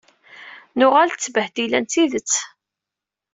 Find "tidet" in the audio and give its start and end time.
1.91-2.33